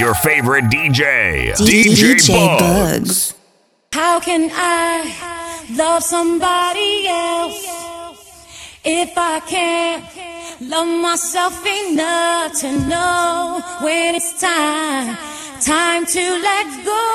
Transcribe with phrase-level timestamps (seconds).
[0.00, 3.34] your favorite DJ, DJ, DJ Bugs.
[3.92, 7.66] How can I love somebody else
[8.82, 10.02] if I can't
[10.62, 15.18] love myself enough to know when it's time,
[15.60, 17.10] time to let go?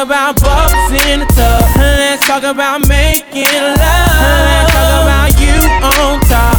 [0.00, 1.60] About bubbles in the tub.
[1.76, 3.76] Let's talk about making love.
[3.76, 6.56] Let's talk about you on top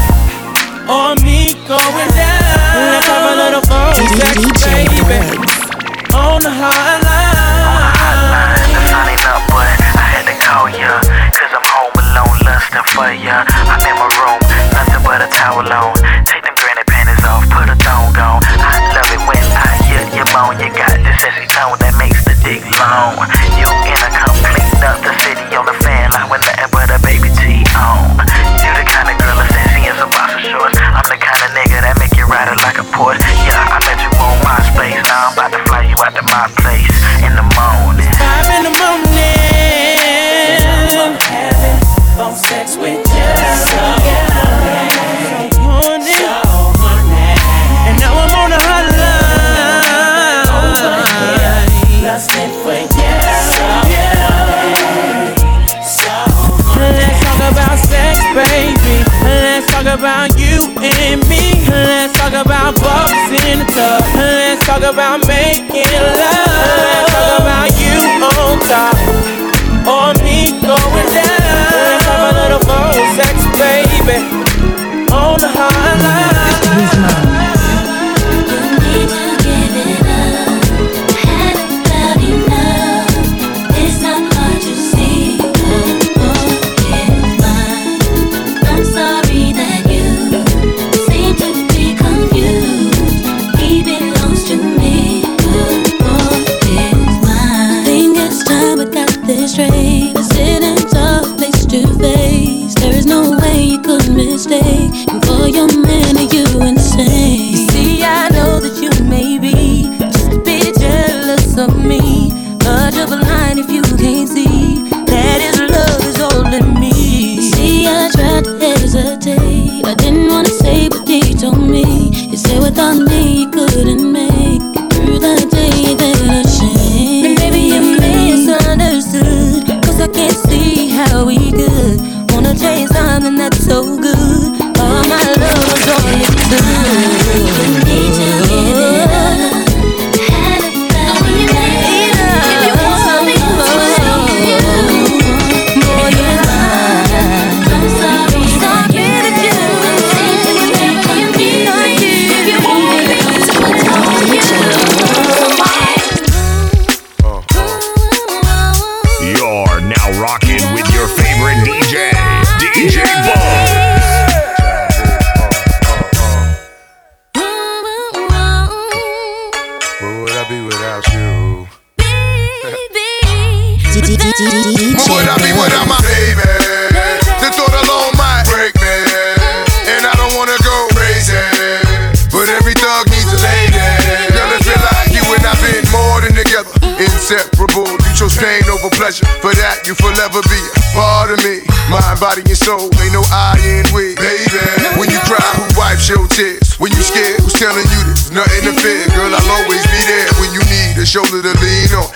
[0.86, 2.38] or me going down.
[2.78, 5.42] Let's have a little fun, sex, baby,
[6.14, 7.02] on the hotline.
[8.70, 9.42] The sun ain't up,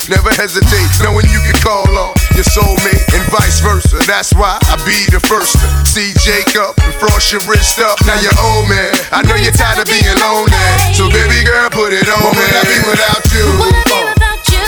[0.05, 3.97] Never hesitate, knowing you can call on your soulmate and vice versa.
[4.05, 7.97] That's why I be the first to see Jacob and frost your wrist up.
[8.05, 8.93] Now you're old man.
[9.09, 10.53] I know you're tired of being lonely.
[10.93, 12.21] So baby girl, put it on.
[12.21, 13.49] Would I be without you?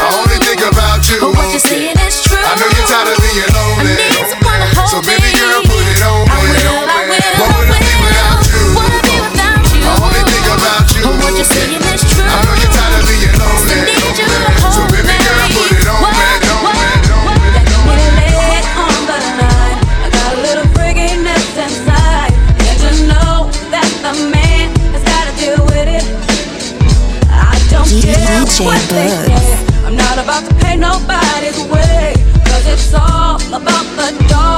[0.02, 1.22] I only think about you.
[1.22, 2.42] But what you're saying is true.
[2.42, 3.94] I know you're tired of being lonely.
[3.94, 6.26] I need someone to hold so baby girl, put it on.
[6.34, 6.97] Put
[28.60, 29.66] what they say.
[29.86, 32.14] I'm not about to pay nobody's way.
[32.46, 34.57] Cause it's all about the dog.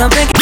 [0.00, 0.37] I'm thinking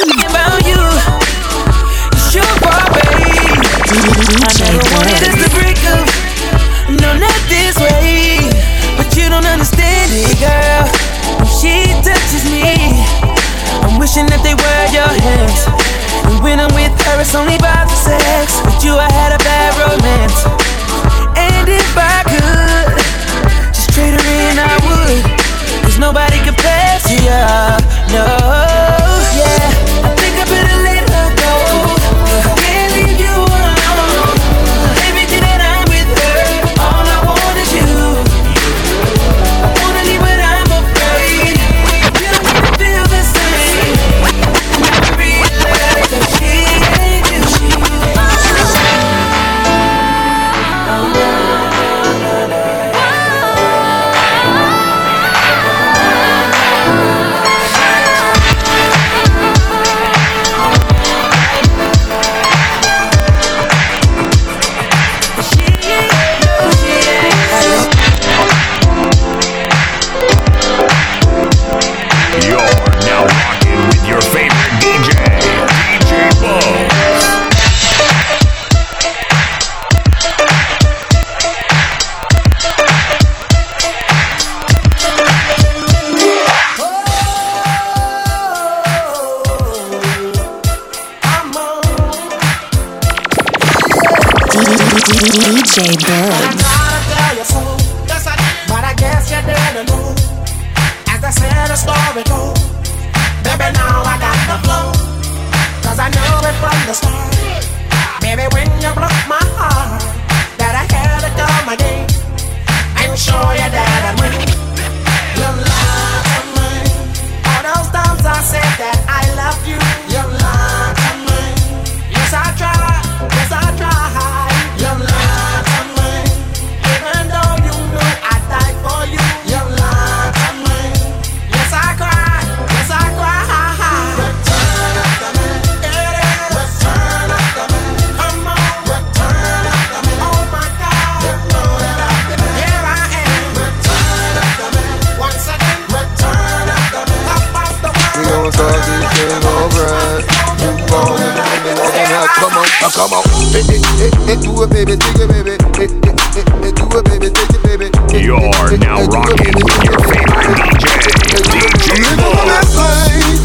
[152.37, 153.25] Come on, now come on.
[153.49, 155.57] Hey, hey, hey, hey, do it, baby, take it, baby.
[155.73, 157.89] Hey, hey, hey, hey, do it, baby, take it, baby.
[158.13, 158.39] Hey, You're
[158.69, 160.45] hey, now hey, rocking with your favorite
[160.77, 160.85] DJ,
[161.33, 161.41] hey,
[161.81, 162.29] DJ Mo.
[162.29, 163.41] I'm living my best life.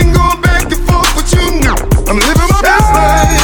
[0.00, 1.60] Ain't going back and forth with you.
[2.08, 3.43] I'm living my best life.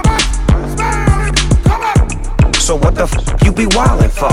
[2.71, 4.31] So what the f you be wildin' for?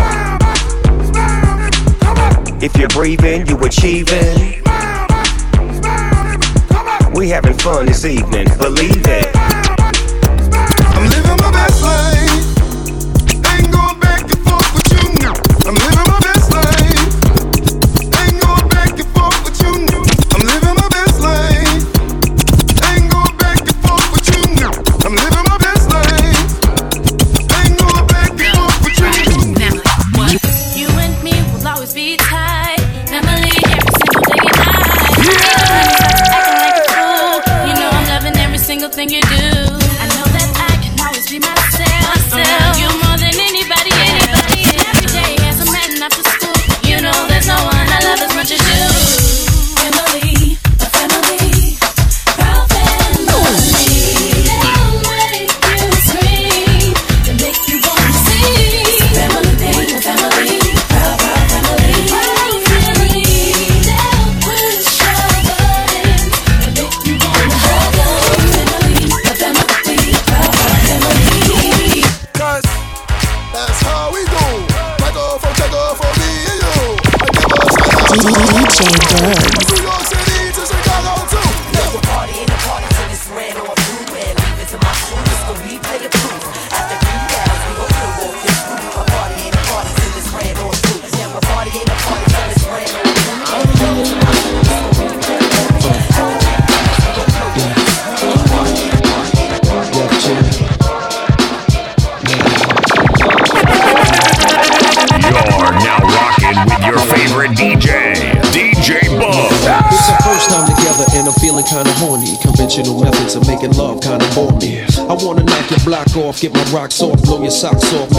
[2.64, 4.62] If you're breathing, you achieving.
[7.14, 9.67] We having fun this evening, believe it.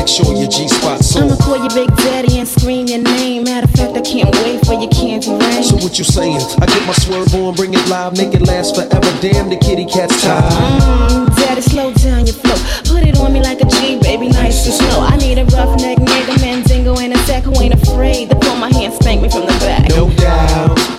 [0.10, 3.44] Sure your G spot's I'ma call your Big Daddy and scream your name.
[3.44, 5.64] Matter of fact, I can't wait for your candy rain.
[5.64, 6.42] So what you saying?
[6.60, 9.12] I get my swerve on, bring it live, make it last forever.
[9.22, 10.50] Damn, the kitty cat's tired.
[10.50, 12.58] Mm, Daddy, slow down your flow.
[12.90, 15.02] Put it on me like a G, baby, nice and slow.
[15.06, 18.74] I need a roughneck nigga, Mandingo, and a sack who ain't afraid to pull my
[18.74, 19.59] hand, spank me from the back.
[19.59, 19.59] No doubt,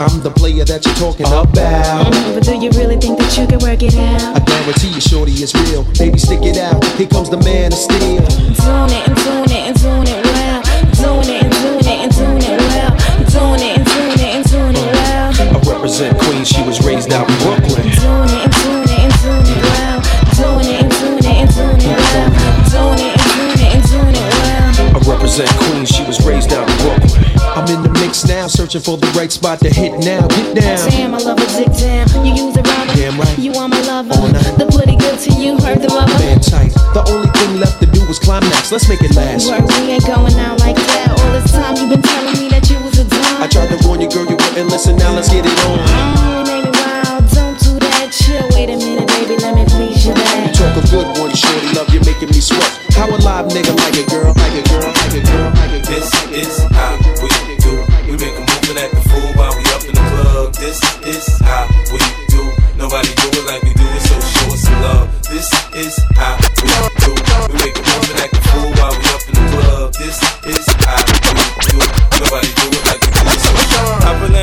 [0.00, 1.52] I'm the player that you're talking about.
[1.52, 4.32] Mm, but do you really think that you can work it out?
[4.32, 5.84] I guarantee you, shorty, is real.
[6.00, 6.80] Baby, stick it out.
[6.96, 8.24] Here comes the man of steel.
[8.24, 10.64] Doing it and doing it and doing it well.
[10.96, 12.96] Doing it and doing it and doing it well.
[13.28, 15.36] Doing it and doing it and doing it well.
[15.36, 16.48] I represent Queens.
[16.48, 17.84] She was raised out in Brooklyn.
[17.92, 20.00] Doing it and doing it and doing it well.
[20.32, 22.32] Doing it and doing it and doing it well.
[22.72, 24.96] Doing it and doing it and doing it well.
[24.96, 25.89] I represent Queens.
[27.50, 30.22] I'm in the mix now, searching for the right spot to hit now.
[30.28, 30.78] Get down.
[30.86, 32.06] Damn, I love a dick down.
[32.22, 32.94] You use a rubber.
[32.94, 33.38] Damn right.
[33.38, 34.14] You are my lover.
[34.14, 34.54] All night.
[34.54, 36.14] The pretty good to you, heard the mother.
[36.22, 36.70] Man tight.
[36.94, 38.70] The only thing left to do was climax.
[38.70, 39.50] Let's make it last.
[39.50, 41.10] Work, we ain't going out like that.
[41.10, 43.42] All this time you been telling me that you was a dime.
[43.42, 44.94] I tried to warn you, girl, you wouldn't listen.
[44.94, 45.82] Now let's get it on.
[45.82, 47.26] You made me wild.
[47.34, 48.14] Don't do that.
[48.14, 48.46] Chill.
[48.54, 49.34] Wait a minute, baby.
[49.42, 50.54] Let me please you back.
[50.54, 51.74] Talk a good one, shorty.
[51.74, 52.70] Love you, making me sweat.
[52.94, 54.38] How a live nigga like it, girl?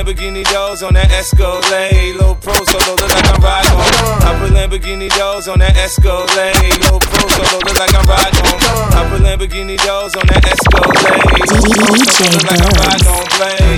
[0.07, 2.15] Lamborghini doors on that Escalade.
[2.15, 4.23] Low pro solo look like I'm riding on.
[4.23, 6.79] I put Lamborghini doors on that Escalade.
[6.87, 8.87] Low pro solo look like I'm riding on.
[8.95, 11.43] I put Lamborghini doors on that Escalade.
[11.43, 13.27] DJ Like I'm riding on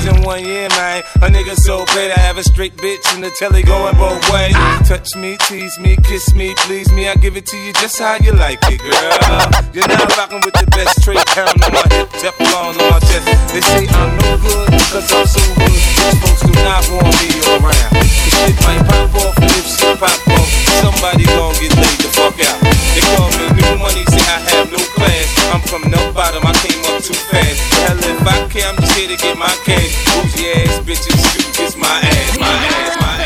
[0.05, 1.01] in one year, man.
[1.25, 4.53] A nigga so paid I have a straight bitch in the telly going both ways.
[4.87, 7.07] Touch me, tease me, kiss me, please me.
[7.07, 9.73] I give it to you just how you like it, girl.
[9.73, 11.01] You're now rocking with the best
[11.33, 13.25] pound on my hip, Teflon on my chest.
[13.53, 16.18] They say I'm no good because I'm so good.
[16.21, 17.91] Folks do not want me around.
[17.95, 20.49] This shit might pop off and if shit pop off,
[20.83, 22.59] somebody gon' get laid the fuck out.
[22.95, 25.27] They call me new money, say I have no class.
[25.53, 27.59] I'm from no bottom, I came up too fast.
[27.85, 29.91] Hell, if I care, I'm just here to get my cash.
[30.11, 33.18] Bougie ass bitches, you kiss my ass, my ass, my ass,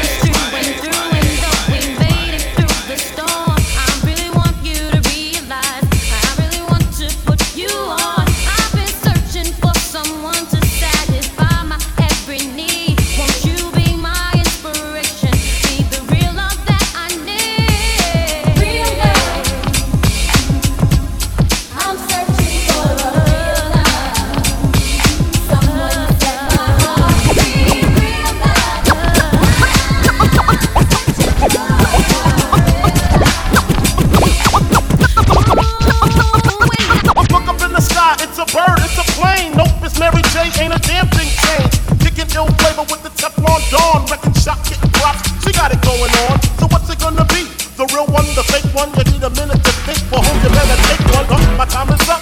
[42.73, 44.05] flavor with the Teflon Don.
[44.09, 45.21] Wrecking shop, getting props.
[45.43, 46.41] She got it going on.
[46.59, 47.45] So what's it gonna be?
[47.77, 48.89] The real one, the fake one?
[48.97, 49.99] You need a minute to think.
[50.11, 51.25] Well, who you better take one?
[51.25, 51.57] Huh?
[51.57, 52.21] My time is up.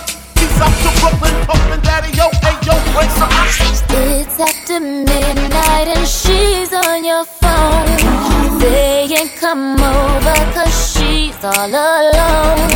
[0.62, 2.78] To Brooklyn, daddy yo, hey yo,
[3.18, 3.82] some ice.
[3.90, 7.88] It's after midnight and she's on your phone.
[9.12, 12.72] Saying come over cause she's all alone.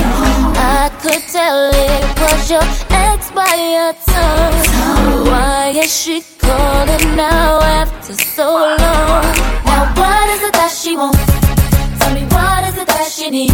[0.57, 5.27] I could tell it was your ex by your tone.
[5.27, 9.23] Why is she calling now after so long?
[9.63, 11.25] Now what is it that she wants?
[11.99, 13.53] Tell me what is it that she needs?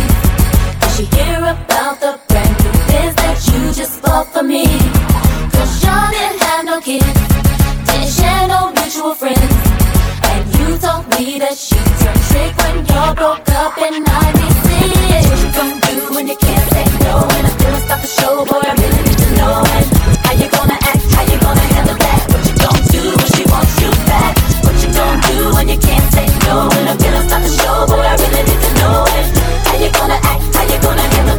[0.80, 2.31] Did she hear about the
[3.74, 4.66] just bought for me?
[5.56, 7.06] Cause y'all didn't have no kids,
[7.88, 9.54] didn't share no mutual friends.
[10.28, 15.30] And you told me that she turned trick when y'all broke up and in 96.
[15.30, 17.24] What you gonna do when you can't say no?
[17.32, 19.64] And I feel stop the show, boy, I really need to know.
[19.64, 19.88] And
[20.20, 22.20] how you gonna act, how you gonna handle that?
[22.28, 24.34] What you gonna do when she wants you back?
[24.68, 26.68] What you gonna do when you can't say no?
[26.76, 29.08] And I feel stop the show, boy, I really need to know.
[29.16, 29.28] And
[29.64, 31.31] how you gonna act, how you gonna handle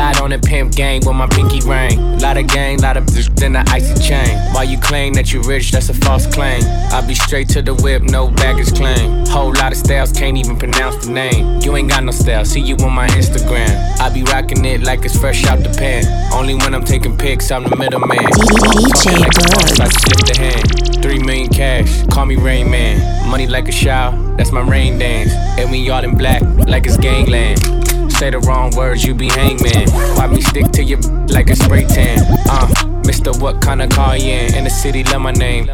[0.00, 2.18] Slide on the pimp gang with my pinky ring.
[2.20, 3.04] Lot of gang, lot of
[3.36, 4.34] then the icy chain.
[4.54, 6.62] While you claim that you rich, that's a false claim.
[6.90, 9.26] I be straight to the whip, no baggage claim.
[9.26, 11.60] Whole lot of styles, can't even pronounce the name.
[11.60, 13.68] You ain't got no style, see you on my Instagram.
[14.00, 16.02] I be rocking it like it's fresh out the pan.
[16.32, 18.24] Only when I'm taking pics, I'm the middleman.
[18.24, 21.02] DJ like a boss, I slip the hand.
[21.02, 23.28] Three million cash, call me Rain Man.
[23.28, 25.32] Money like a shower, that's my rain dance.
[25.60, 27.79] And we all in black, like it's gangland.
[28.20, 29.88] Say the wrong words, you be hangman.
[30.14, 30.98] Why me stick to you
[31.32, 32.18] like a spray tan?
[32.50, 32.68] Uh,
[33.06, 34.56] Mister, what kind of car you in?
[34.56, 35.70] In the city, love my name.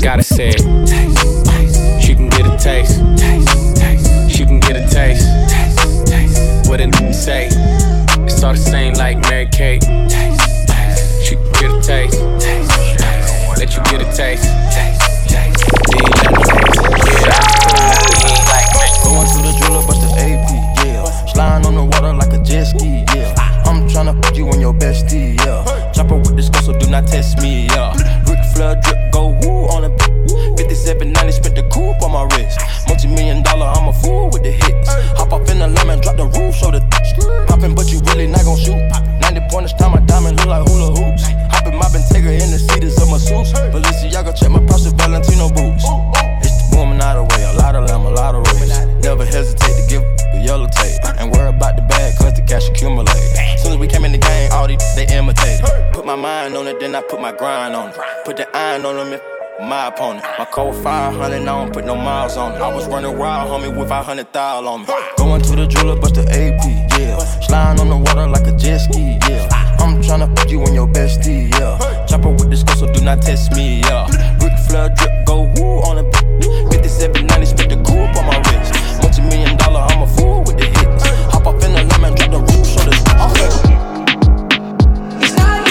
[0.00, 0.64] Gotta say it.
[0.88, 2.02] Taste, taste.
[2.02, 3.02] She can get a taste.
[3.20, 4.30] Taste.
[4.34, 5.28] She can get a taste.
[6.70, 7.48] What a n- say?
[8.24, 9.82] It's all the same like Mary Kate.
[11.22, 12.18] She can get a taste.
[13.60, 14.48] Let you get a taste.
[14.72, 15.68] Taste, taste.
[15.92, 16.80] Then you let her taste.
[17.28, 17.44] Yeah.
[19.04, 19.84] Going to the jeweler,
[21.40, 23.32] Sliding on the water like a jet ski, yeah.
[23.64, 25.64] I'm tryna put you on your bestie, yeah.
[25.90, 27.96] Chopper with this gun, so do not test me, yeah.
[28.28, 29.90] Ric Flair drip, go woo on a
[30.60, 32.60] 5790, spent the coupe on my wrist.
[32.88, 34.92] Multi million dollar, I'm a fool with the hits.
[35.16, 36.84] Hop off in the lemon, drop the roof, show the
[37.48, 38.76] poppin', but you really not gon' shoot.
[39.24, 41.24] 90 pointers, time my diamond look like hula hoops.
[41.56, 43.56] Hoppin' my Bentayga in the seats of my suits.
[43.72, 45.88] Balenciaga, check my price of Valentino boots.
[46.44, 48.76] It's the woman out of way, a lot of lamb, a lot of race.
[49.00, 50.04] Never hesitate to give
[50.40, 51.00] a yellow tape.
[51.18, 53.08] And worry about the bag, cause the cash accumulate.
[53.58, 55.64] Soon as we came in the game, all these, they imitated.
[55.92, 57.96] Put my mind on it, then I put my grind on it.
[58.24, 59.20] Put the iron on them
[59.60, 60.24] my opponent.
[60.38, 62.62] My code 500, I don't put no miles on it.
[62.62, 64.86] I was running wild, homie, with 500 thou on me.
[65.18, 66.64] Going to the jeweler, bust the AP,
[66.98, 67.18] yeah.
[67.42, 69.76] Sliding on the water like a jet ski, yeah.
[69.78, 72.06] I'm tryna put you on your bestie, yeah.
[72.06, 74.06] Chopper with this gun, so do not test me, yeah.
[74.40, 78.49] Ric Flair drip, go woo on a 5790, spit the coupe on my
[79.88, 81.04] I'm a fool with the hits.
[81.32, 82.94] Hop off in the lemon, drop the roof, show the.
[83.26, 83.50] Okay.
[85.24, 85.70] It's not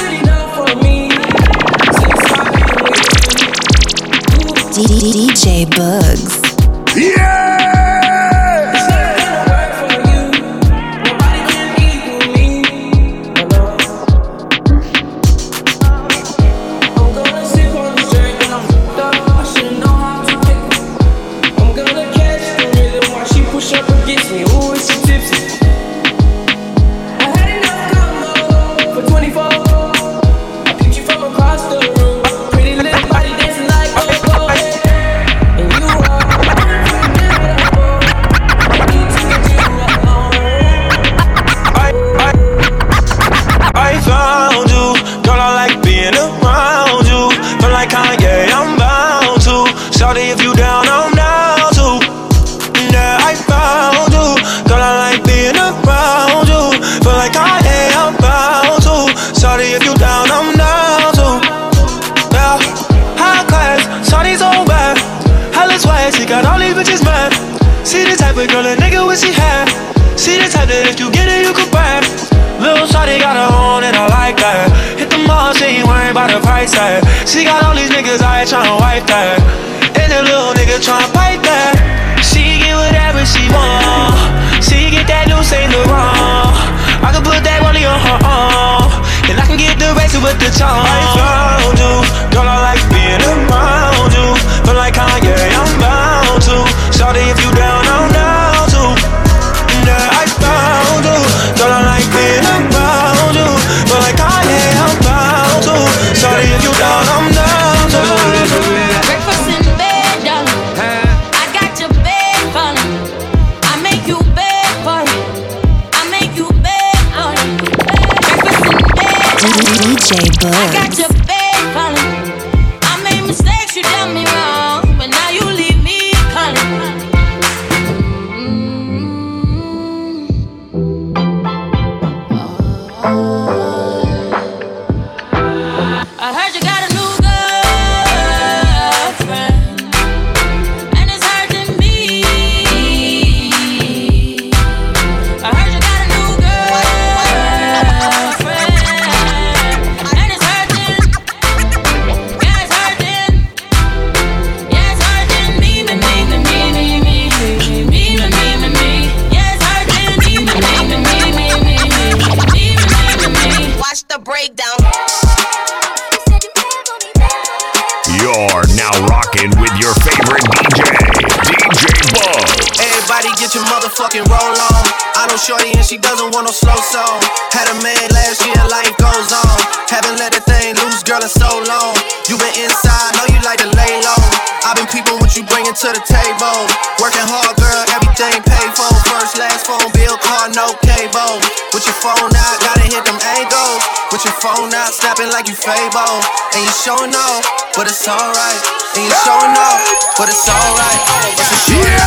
[185.39, 186.59] you bringing to the table.
[186.99, 188.91] Working hard, girl, everything paid for.
[189.07, 191.39] First, last phone bill, car, no cable.
[191.71, 193.81] With your phone out, gotta hit them angles.
[194.11, 196.19] With your phone out, snapping like you Fable.
[196.55, 197.43] And you showing off,
[197.75, 198.61] but it's alright.
[198.99, 199.79] And you showing off,
[200.19, 200.99] but it's alright.
[201.31, 201.99] It's a life.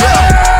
[0.00, 0.59] Yeah.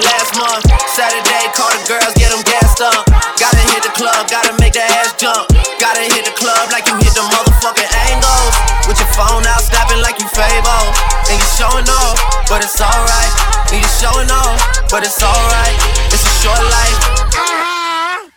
[0.00, 0.64] last month.
[0.96, 3.04] Saturday, call the girls, get them gassed up.
[3.36, 5.50] Gotta hit the club, gotta make that ass jump.
[5.76, 8.54] Gotta hit the club like you hit the motherfucking angles.
[8.88, 10.86] With your phone out, snapping like you Fable.
[11.28, 12.16] And you showing off,
[12.48, 13.32] but it's alright.
[13.68, 14.56] And you showing off,
[14.88, 15.76] but it's alright.
[16.08, 16.98] It's a short life.
[17.36, 18.32] Uh-huh.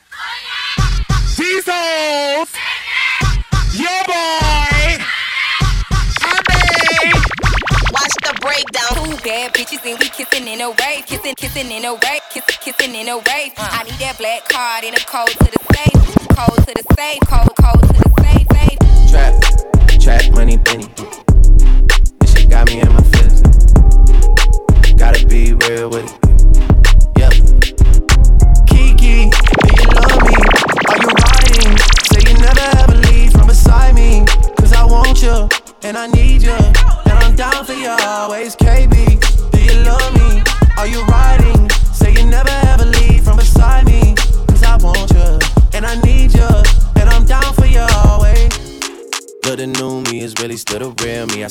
[1.36, 2.50] Jesus!
[2.52, 2.75] Your
[8.46, 8.94] breakdown.
[8.94, 12.60] Two bad bitches and we kissing in a wave, kissing, kissing in a wave, kissing,
[12.62, 13.54] kissing in a wave.
[13.58, 13.70] Uh.
[13.74, 16.02] I need that black card in a code to the safe,
[16.38, 18.80] code to the safe, code, code to the safe, safe.
[19.10, 19.34] Trap,
[20.00, 20.88] trap money, Benny.
[22.20, 23.05] This shit got me in my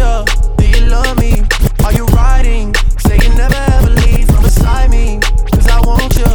[0.00, 1.42] Risha, do you love me?
[1.84, 2.74] Are you riding?
[2.98, 5.20] Say you never ever leave from beside me.
[5.52, 6.30] Cause I want you,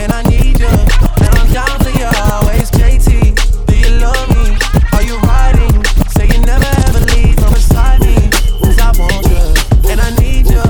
[0.00, 0.68] and I need you.
[0.68, 3.36] And I'm down for you always, JT.
[3.66, 4.56] Do you love me?
[4.92, 5.84] Are you riding?
[6.16, 8.16] Say you never ever leave from beside me.
[8.62, 10.64] Cause I want you, and I need you.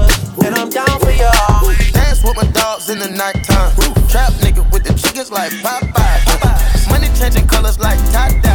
[0.45, 1.93] And I'm down for you always.
[1.93, 3.71] Dance with my dogs in the nighttime.
[4.09, 6.91] Trap nigga with the chickens like Popeye.
[6.91, 8.50] Money changing colors like Tada.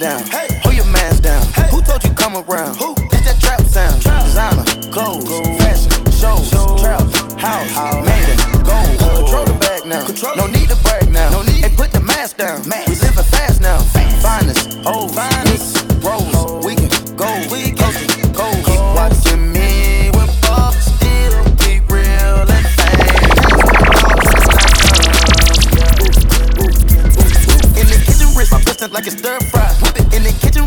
[0.00, 0.60] Hold them bands down.
[0.62, 1.42] Hold your mans down.
[1.68, 2.76] Who told you come around?
[2.76, 2.94] Who?
[3.10, 4.00] That's that trap sound.
[4.00, 5.28] Designer, clothes,
[5.60, 7.02] fashion, shows, trap,
[7.36, 8.96] house, made it, gold.
[9.20, 10.06] Control the bag now.
[10.36, 11.28] No need to brag now.
[11.30, 11.64] No need.
[11.64, 12.62] Hey, put the mask down.
[12.64, 13.78] We living fast now.
[14.24, 16.64] Finest, old, finest, rose.
[16.64, 18.48] We can go, we can go.
[18.64, 20.74] Keep watching me with Bob.
[20.80, 22.66] Still be real and
[27.76, 29.59] In the kitchen, wrist twisted like it's stir fry.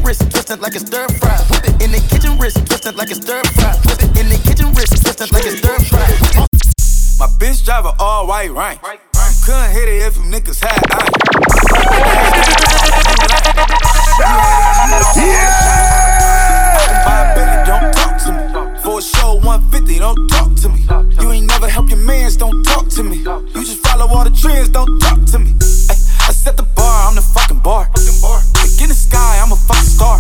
[0.04, 1.38] Wrist twisted like it's stir fry.
[1.50, 3.74] Whip it in the kitchen, wrist twisted like it's stir fry.
[3.86, 6.08] Whip it in the kitchen, wrist twisted like it's stir fry.
[7.20, 8.82] My bitch drive a all white rank.
[9.46, 11.14] couldn't hit it if you niggas had iron.
[15.16, 16.04] Yeah!
[17.66, 18.82] Don't talk to me.
[18.84, 20.86] For a show 150, don't talk to me.
[21.22, 23.18] You ain't never help your mans, don't talk to me.
[23.18, 25.56] You just follow all the trends, don't talk to me.
[25.90, 25.96] Ay,
[26.28, 27.90] I set the bar, I'm the fucking bar.
[27.94, 30.20] Like in the sky, I'm a fucking star.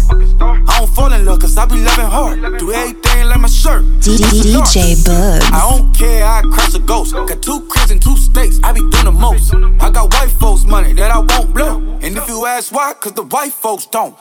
[0.68, 2.60] I don't fall in love, cause I be loving hard.
[2.60, 3.84] Do everything like my shirt.
[4.02, 5.46] DJ Bugs.
[5.52, 7.14] I don't care, I crash a ghost.
[7.14, 9.54] Got two cribs and two states, I be doing the most.
[9.54, 11.80] I got white folks' money that I won't blow.
[12.02, 14.16] And if you ask why, cause the white folks don't.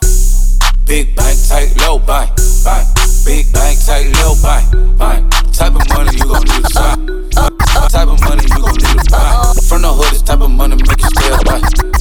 [0.86, 2.30] Big bank, tight, low bank,
[2.64, 2.88] bank.
[3.24, 5.30] Big bank, tight, low bank, bank.
[5.52, 7.30] Type of money you gon' need to sign.
[7.88, 9.54] Type of money you gon' need to buy.
[9.68, 11.44] From the hood, this type of money make you stay up.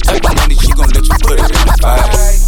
[0.02, 2.41] Type of money she gon' let you put it in the bag.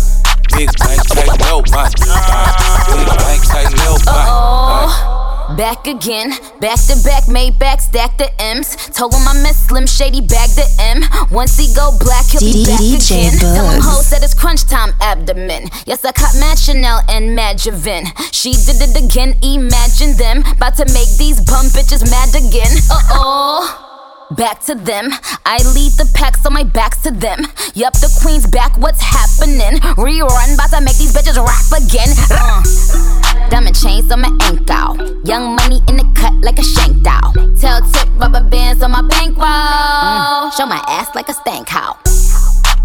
[0.56, 4.28] Big bank, tight, low bank, Big bank, tight, low bank.
[4.30, 8.76] Oh, back again, back to back, made back, stack the M's.
[8.94, 11.02] Told him I miss Slim Shady, bag the M.
[11.32, 13.38] Once he go black, he'll be back DJ again.
[13.40, 13.86] Tell him Bugs.
[13.86, 15.70] hoes that it's crunch time abdomen.
[15.86, 18.06] Yes, I caught Mad Chanel and Mad Javin.
[18.32, 20.44] She did it again, imagine them.
[20.52, 22.70] About to make these bum bitches mad again.
[22.90, 23.83] Uh oh.
[24.30, 25.10] Back to them.
[25.44, 27.46] I lead the pack, so my back's to them.
[27.74, 29.78] Yup, the queen's back, what's happening?
[30.00, 32.08] Rerun, bout to make these bitches rap again.
[32.30, 33.50] Uh.
[33.50, 34.96] Diamond chains on my ankle.
[35.24, 37.32] Young money in the cut like a shank doll.
[37.60, 40.50] Tail tip rubber bands on my bankroll.
[40.56, 41.96] Show my ass like a stank cow.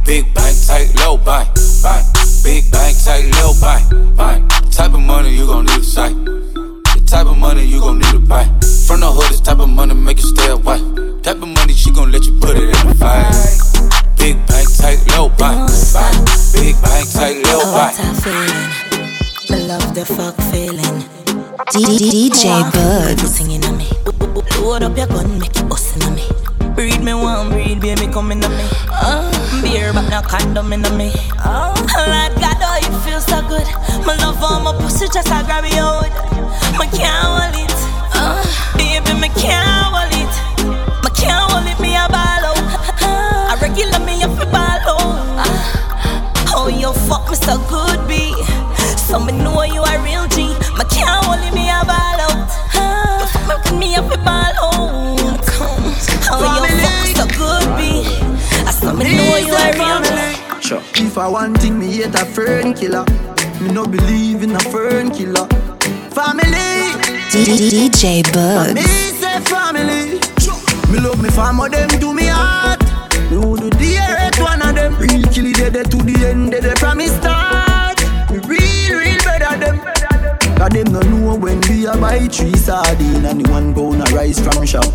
[0.06, 1.48] Big bank, tight, low bank,
[1.82, 2.06] bank.
[2.44, 4.50] Big bank, tight, low bank, bank.
[4.72, 6.16] Type of money you gon' need to sight.
[6.16, 8.44] The type of money you gon' need to buy.
[8.86, 11.09] From the hood, this type of money make you stay away.
[11.24, 13.36] Type of money she gon' let you put it in the fight.
[14.18, 16.16] Big bank, tight, low bank, bank.
[16.54, 17.98] Big bank, tight, low bank.
[18.00, 18.70] What feeling.
[19.50, 21.04] Me love the fuck feeling.
[21.76, 23.36] DJ Bugs.
[23.36, 23.88] Singing on me.
[24.62, 26.24] Load up your gun, make it bust in me.
[26.74, 28.66] Breed me one, breed baby coming on me.
[28.90, 29.30] Uh,
[29.62, 31.12] beer but no condom in me.
[31.44, 33.68] Oh, Lord God, oh it feels so good.
[34.06, 36.08] My love on my pussy just I grab you out.
[36.80, 37.76] Me can't hold it.
[38.16, 38.40] Uh,
[38.78, 40.19] baby, me can't hold it.
[47.50, 48.34] So good, B.
[48.96, 50.54] So me know you a real G.
[50.78, 52.46] Me can't hold it, me a ball out.
[52.78, 55.50] You fuck me me up a ball out.
[56.32, 58.06] Oh, you fuck so good, B.
[58.68, 60.62] I saw me know you a real G.
[60.62, 60.84] Sure.
[60.94, 63.06] If I want thing, me hate a fern killer.
[63.60, 65.48] Me no believe in a fern killer.
[66.14, 66.70] Family.
[67.32, 68.76] DJ Bugs.
[68.76, 68.82] Me
[69.22, 70.20] say family.
[70.92, 72.84] Me love me family, them to me heart.
[73.32, 73.70] Me would do
[75.12, 78.00] Real killy dead to the end, dead from me start.
[78.30, 79.80] Me real, real better them.
[80.60, 84.66] Cause them no know when we a buy three sardine and the of rice from
[84.66, 84.86] shop.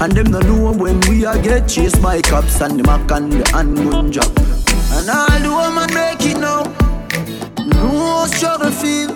[0.00, 3.30] And them no know when we a get chased by cops and the mac and
[3.30, 4.32] the handgun job.
[4.94, 6.64] And all the woman make it now.
[7.76, 9.10] How struggle feel.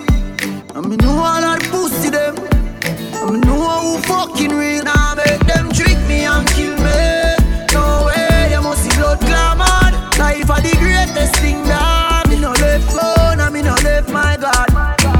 [0.75, 2.37] And me know all that pussy them.
[3.15, 4.83] And me know who fucking real.
[4.83, 7.36] Now make them trick me and kill me.
[10.57, 14.67] Are the greatest thing that me no left phone and me no left my God.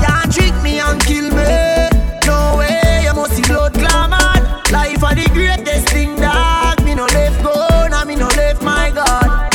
[0.02, 1.90] Can't trick me and kill me.
[2.26, 4.34] No way, you must see blood glamour.
[4.72, 8.92] Life are the greatest thing that me no left gone and me no left my
[8.92, 9.54] God.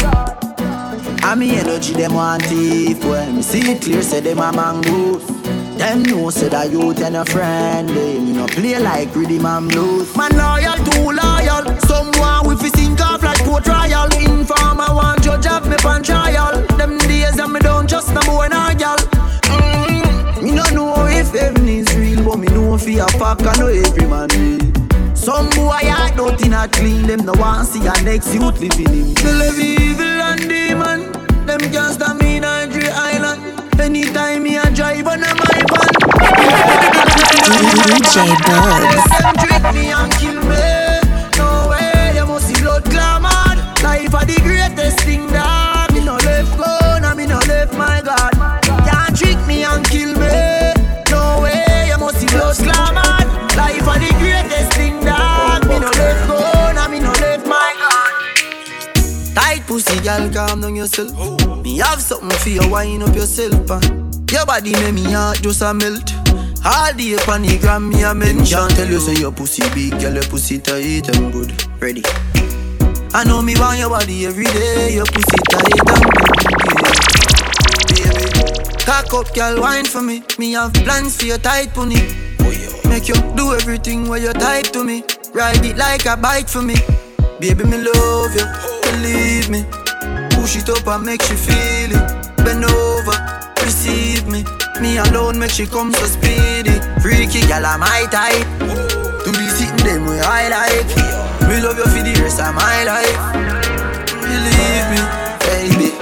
[1.24, 5.24] And me energy them want thief When me see it clear say them a mongoose
[5.78, 9.70] Them know say that youth and a friend They me no play like rhythm and
[9.70, 13.21] blues Man loyal, too loyal Someone with fi sink off
[13.52, 16.66] like poor trial Informer want judge of me pan trial.
[16.76, 21.32] Them days and me don't trust no boy nor gal mm, Me no know if
[21.32, 24.72] heaven is real But me know fi a fuck I know every man real
[25.14, 26.10] some boy I
[26.44, 29.14] in a clean Them no want see a next youth living in.
[29.14, 31.12] They live evil and demon
[31.46, 33.40] Them can't stop me in a Dre Island.
[33.80, 35.92] Anytime me a drive on a my van.
[38.02, 40.21] DJ Bugs.
[60.18, 61.12] Girl, calm down yourself.
[61.62, 63.70] Me have something for you, wind up yourself.
[63.70, 63.80] Uh.
[64.30, 66.12] Your body make me heart just a melt.
[66.64, 68.68] All day on the gram, me a mention.
[68.70, 71.52] Tell you say your pussy big, girl, your pussy tight and good.
[71.80, 72.02] Ready?
[73.14, 74.94] I know me want your body every day.
[74.94, 76.38] Your pussy tight and good.
[77.98, 78.12] Yeah.
[78.12, 80.22] Baby, cock up, girl, wine for me.
[80.38, 82.00] Me have plans for your tight pony.
[82.88, 85.04] Make you do everything where you type to me.
[85.32, 86.76] Ride it like a bike for me.
[87.40, 88.46] Baby, me love you,
[88.82, 89.81] believe me.
[90.42, 92.02] Push it up and make she feel it.
[92.42, 93.14] Bend over,
[93.62, 94.42] receive me.
[94.82, 96.82] Me alone make she come so speedy.
[96.98, 98.42] Freaky gal, I'm my type.
[99.22, 100.90] To be sitting them way I like.
[101.46, 103.14] Me We love you for the rest of my life.
[104.18, 105.00] Believe me,
[105.46, 105.94] baby.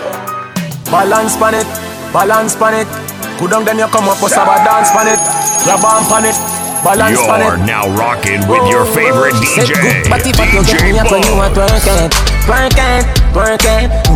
[0.89, 1.69] Balance pan it,
[2.09, 2.89] balance pan it.
[3.37, 5.21] Put down then you come up, bust have a dance pan it.
[5.69, 6.37] You bomb pan it,
[6.81, 7.69] balance pan You're it.
[7.69, 11.21] now rocking with your oh, favorite DJ, But if you get me DJ up when
[11.29, 11.45] you Bo.
[11.45, 12.09] are twerking,
[12.49, 13.20] twerking, twerking.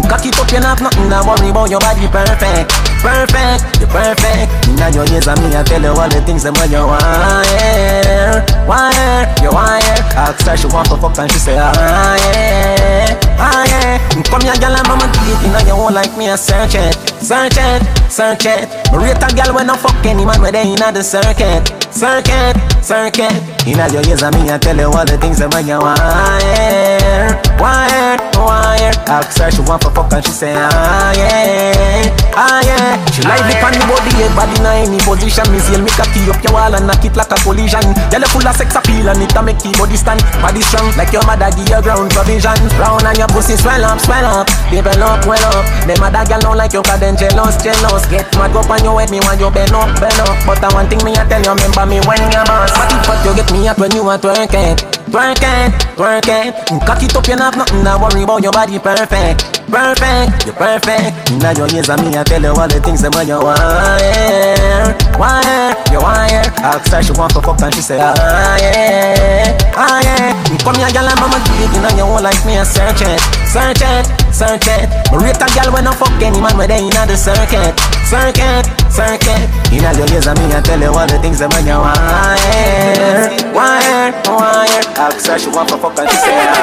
[0.08, 1.70] Cock it up, you not nothing to worry about.
[1.70, 2.72] Your body perfect,
[3.04, 4.48] perfect, you perfect.
[4.72, 9.28] Inna your ears and me, I tell you all the things that you wire, wire,
[9.44, 10.00] you wire.
[10.16, 14.00] Ask her she want to fuck and she say ah yeah, ah yeah.
[14.30, 17.58] Come here, girl, and mama deep inna your hole like me, I search it, search
[17.58, 18.66] it, search it.
[18.92, 22.56] Me rate a girl when I fuck any man where they inna the circuit, circuit,
[22.82, 23.34] circuit.
[23.66, 28.18] Inna your ears and me, I tell you all the things that you wire, wire,
[28.38, 28.94] wire.
[29.06, 32.93] Ask her she want to fuck and she say ah yeah, ah yeah.
[33.14, 35.46] She it on the body, head in any position.
[35.52, 37.84] Me seal me cocky up your wall and knock it like a collision.
[38.10, 40.20] You full of sex appeal and it a make your body stand.
[40.42, 42.58] Body strong like your mother give you ground provision.
[42.78, 45.64] Round and your pussy swell up, swell up, develop, well up.
[45.86, 48.06] Them other girl don't like you 'cause them jealous, jealous.
[48.06, 50.36] Get mad up on your head, me want you bend up, bend up.
[50.46, 52.72] But I one thing me I tell you, remember me when you're boss.
[52.74, 54.76] But if you get me up when you are twerking,
[55.14, 56.50] twerking, twerking.
[56.82, 58.42] Cock it up, you not nothing to worry about.
[58.42, 61.30] Your body perfect, perfect, you perfect.
[61.30, 64.90] Inna your ears and me I tell you all the things that when you wire,
[65.14, 66.42] wire, you wire.
[66.66, 68.10] Ask her she want to fuck and she say ah
[68.58, 70.34] yeah, ah yeah.
[70.66, 73.84] Come here, girl, and mama deep inna your hole like me I search it, search
[73.86, 74.90] it, search it.
[75.14, 78.66] Me rate a girl when I fuck any man where they inna the circuit, circuit,
[78.90, 79.46] circuit.
[79.70, 83.30] Inna your ears and me I tell you all the things that when you wire,
[83.54, 85.03] wire, wire.
[85.04, 86.54] Ask her she want to fuck and she say yeah,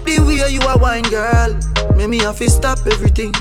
[0.05, 1.55] The way you a wine, girl,
[1.97, 3.33] make me have to stop everything.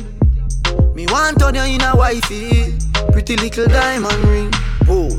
[0.93, 2.77] Me want turn you in a wifey,
[3.11, 4.51] pretty little diamond ring.
[4.87, 5.09] Oh,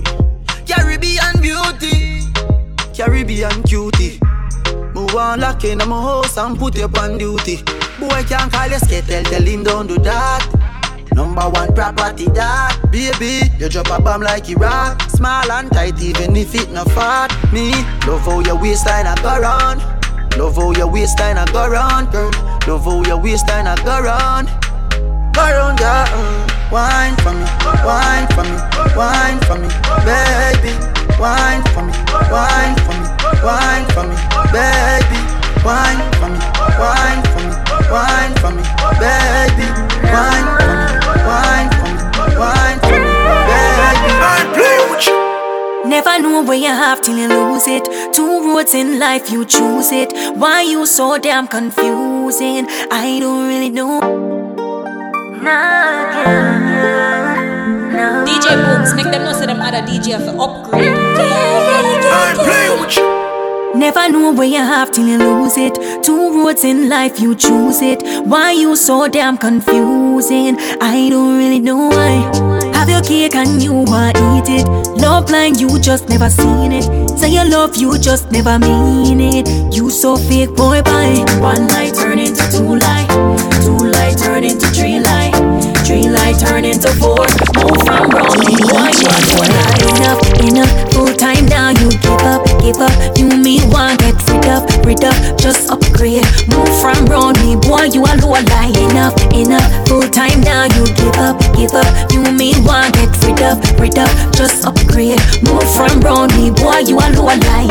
[0.69, 2.23] Caribbean beauty,
[2.95, 4.21] Caribbean cutie.
[4.95, 7.57] Move on lock in my house and put you on duty.
[7.99, 10.56] Boy can't call you skittle, tell him don't do that.
[11.17, 15.01] Number one property that Baby, you drop a bomb like Iraq.
[15.09, 17.33] Small and tight even if it not fat.
[17.55, 17.73] Me,
[18.07, 19.81] love how your waistline a go round.
[20.37, 22.31] Love how your waistline a go round, girl.
[22.69, 24.49] Love how your waistline a go round.
[25.33, 26.73] Go round, girl mm.
[26.73, 27.45] Wine for me,
[27.85, 28.57] wine for me,
[28.97, 29.69] wine for me
[30.05, 30.73] Baby,
[31.21, 31.93] wine for me,
[32.29, 33.09] wine for me,
[33.45, 34.17] wine for me
[34.53, 35.21] Baby,
[35.64, 36.41] wine for me,
[36.77, 38.62] wine for me, wine for me
[39.01, 39.66] Baby,
[40.11, 40.87] wine for me,
[41.28, 42.03] wine for me,
[42.41, 43.11] wine for me
[43.49, 45.26] Baby, I play with you
[45.89, 47.84] Never know where you have till you lose it.
[48.12, 50.12] Two roads in life, you choose it.
[50.37, 52.66] Why you so damn confusing?
[52.91, 54.01] I don't really know.
[58.26, 60.93] DJ Booms, make them know say them other DJ have to upgrade.
[63.77, 65.74] Never know where you have till you lose it.
[66.03, 68.03] Two roads in life, you choose it.
[68.27, 70.57] Why you so damn confusing?
[70.81, 72.72] I don't really know why.
[72.74, 74.66] Have your cake and you want eat it.
[75.01, 76.85] Love blind, you just never seen it.
[77.18, 79.74] Say you love, you just never mean it.
[79.74, 81.24] You so fake, boy, bye.
[81.41, 83.09] One light turn into two light.
[83.62, 85.35] Two light turn into three light.
[85.87, 87.27] Three light turn into four.
[87.55, 88.41] Move from wrong,
[88.77, 89.83] are four light.
[89.97, 91.70] Enough, enough, full time now.
[91.70, 93.16] You give up, give up.
[95.39, 96.25] Just upgrade.
[96.49, 97.05] Move from
[97.41, 98.77] me boy, you are low light.
[98.91, 100.65] Enough, enough, full time now.
[100.65, 101.87] You give up, give up.
[102.13, 104.11] You me want get rid up, rid up.
[104.33, 105.21] Just upgrade.
[105.45, 106.01] Move from
[106.37, 107.71] me boy, you are low light.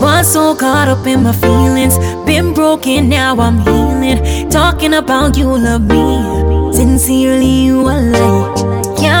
[0.00, 1.98] Was so caught up in my feelings.
[2.26, 4.48] Been broken, now I'm healing.
[4.50, 6.72] Talking about you love me.
[6.72, 8.75] Sincerely, you are lying.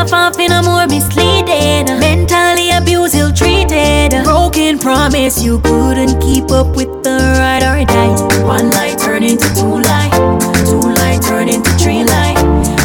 [0.06, 1.86] Can't fall for no more misleading.
[1.98, 4.12] Mentally abused, ill treated.
[4.22, 8.14] Broken promise you couldn't keep up with the right or die.
[8.44, 10.12] One light turn into two light.
[10.66, 12.38] Two light turn into three light.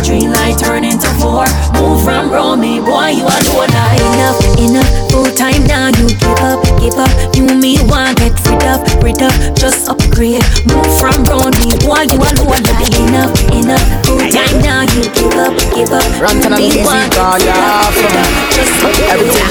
[0.04, 1.46] Three light turn into four.
[1.78, 4.02] Move from Romy, boy, you are low light.
[4.02, 5.90] Enough, enough, full time now.
[5.98, 7.10] You give up, give up.
[7.34, 9.34] You me want get rid up, rid up.
[9.58, 10.46] Just upgrade.
[10.70, 12.78] Move from Romy, boy, you low light.
[13.02, 14.86] Enough, enough, full time now.
[14.94, 16.06] You give up, give up.
[16.22, 18.70] Run to the You me music, want call get ya rid up, Just
[19.10, 19.50] Everything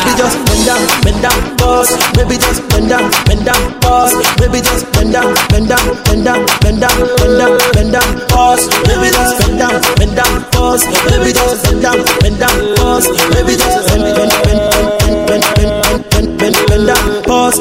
[0.00, 1.92] Baby just bend down, bend down, pause.
[2.16, 4.14] Baby just bend down, bend down, pause.
[4.40, 8.64] Baby just bend down, bend down, bend down, bend down, bend down, bend down, pause.
[8.88, 10.84] Baby just bend down, bend down, pause.
[11.04, 13.06] Baby just bend down, bend down, pause.
[13.34, 17.58] Baby just bend, bend, bend, bend, bend, bend, bend, bend, bend, bend that pause.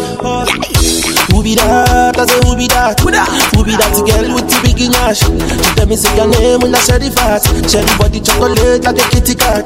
[1.30, 2.17] Who be that?
[2.19, 2.99] I say who be that?
[2.99, 5.23] Who be that girl with the big ass?
[5.23, 5.30] She
[5.77, 7.45] tell me say your name when I share the fat.
[7.69, 9.63] Share the body chocolate like a kitty cat.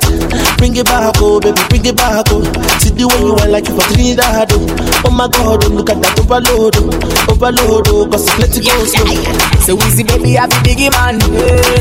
[0.60, 2.44] Bring it back, oh baby, bring it back, oh.
[2.78, 5.10] See the way you are like you for Trinidad, oh.
[5.10, 7.32] Oh my God, oh look at that overload, oh.
[7.32, 9.60] Overload, oh, cause it's plenty yeah, goes, yeah, yeah.
[9.66, 11.18] So easy, baby, I be biggie man.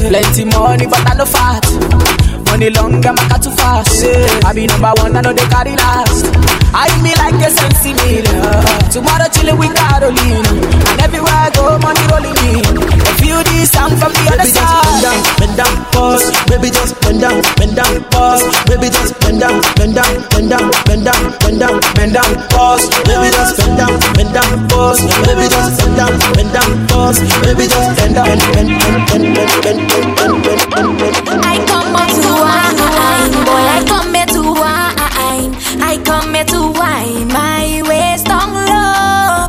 [0.09, 1.65] Plenty money, but I no fat.
[2.53, 4.05] Money long, I'm a cut too fast.
[4.45, 6.62] I be number one, I know they carry last.
[6.75, 7.93] I me like a sensi
[8.89, 10.45] Tomorrow chilling with Caroline.
[10.89, 12.65] And everywhere I go, money rolling in.
[13.05, 14.81] I feel this, I'm from the other side.
[14.81, 16.25] Bend down, bend down, pause.
[16.49, 18.45] Baby, just bend down, bend down, pause.
[18.65, 22.89] Baby, just bend down, bend down, bend down, bend down, bend down, bend down, pause.
[23.05, 25.01] Baby, just bend down, bend down, pause.
[25.29, 27.21] Baby, just bend down, bend down, pause.
[27.45, 31.41] Baby, just bend down, bend, bend, bend, bend, bend, bend, bend, bend, bend, bend.
[31.45, 34.22] I come on to I, boy, I come
[36.23, 39.47] come here to wind my waist on low.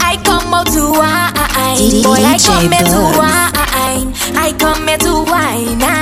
[0.00, 2.18] I come out to wine, boy.
[2.18, 4.12] I come here to wine.
[4.36, 6.01] I come here to wine.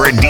[0.00, 0.29] Hybrid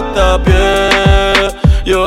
[0.00, 1.48] hasta pie.
[1.84, 2.06] Yo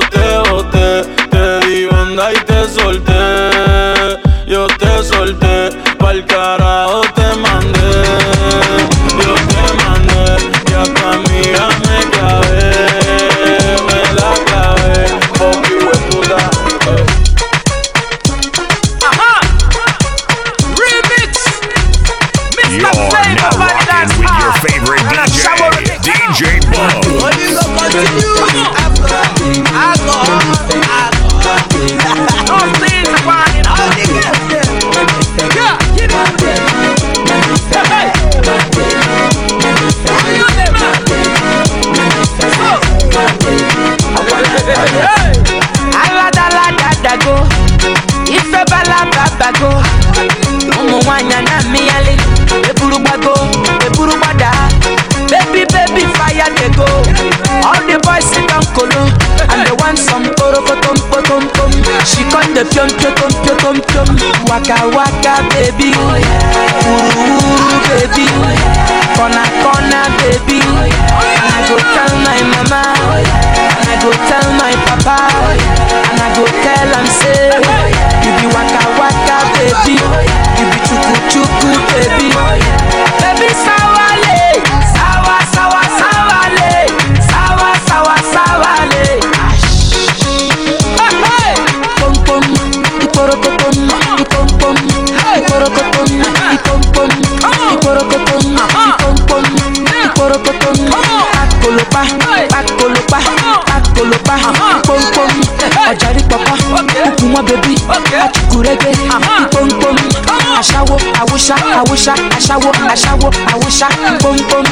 [112.43, 113.87] aṣáwó aṣáwó àwòṣá
[114.21, 114.65] pọ́npọ́n.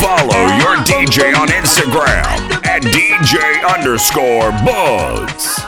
[0.00, 2.26] Follow your DJ on Instagram
[2.64, 3.32] at DJ
[3.74, 5.63] underscore Buds.